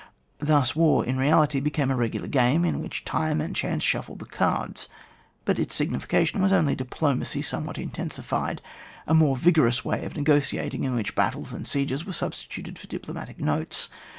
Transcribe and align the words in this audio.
Thus 0.39 0.75
war, 0.75 1.05
in 1.05 1.15
reality, 1.19 1.59
became 1.59 1.91
a 1.91 1.95
regular 1.95 2.25
game, 2.25 2.65
in 2.65 2.81
which 2.81 3.05
Time 3.05 3.39
and 3.39 3.55
Ohance 3.55 3.83
shuffled 3.83 4.17
the 4.17 4.25
cards; 4.25 4.89
but 5.45 5.57
in 5.57 5.61
its 5.61 5.77
significa 5.79 6.25
tion 6.25 6.39
it 6.39 6.43
was 6.45 6.51
only 6.51 6.73
diplomacy 6.75 7.43
somewhat 7.43 7.77
in 7.77 7.91
tensified, 7.91 8.61
a 9.05 9.13
more 9.13 9.37
vigorous 9.37 9.85
way 9.85 10.03
of 10.03 10.15
negoti 10.15 10.59
ating, 10.59 10.85
in 10.85 10.95
which 10.95 11.13
battles 11.13 11.53
and 11.53 11.67
sieges 11.67 12.03
were 12.03 12.13
substituted 12.13 12.79
for 12.79 12.87
diplomatic 12.87 13.37
notes. 13.39 13.89